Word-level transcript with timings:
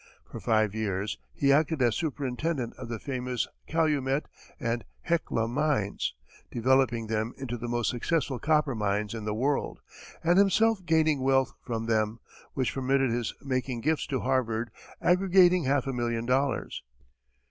For 0.31 0.39
five 0.39 0.73
years, 0.73 1.19
he 1.31 1.53
acted 1.53 1.79
as 1.83 1.95
superintendent 1.95 2.73
of 2.75 2.89
the 2.89 2.97
famous 2.97 3.47
Calumet 3.67 4.25
and 4.59 4.83
Hecla 5.01 5.47
mines, 5.47 6.15
developing 6.49 7.05
them 7.05 7.35
into 7.37 7.55
the 7.55 7.67
most 7.67 7.91
successful 7.91 8.39
copper 8.39 8.73
mines 8.73 9.13
in 9.13 9.25
the 9.25 9.35
world, 9.35 9.79
and 10.23 10.39
himself 10.39 10.83
gaining 10.87 11.19
wealth 11.21 11.53
from 11.61 11.85
them 11.85 12.19
which 12.55 12.73
permitted 12.73 13.11
his 13.11 13.35
making 13.43 13.81
gifts 13.81 14.07
to 14.07 14.21
Harvard 14.21 14.71
aggregating 15.03 15.65
half 15.65 15.85
a 15.85 15.93
million 15.93 16.25
dollars. 16.25 16.81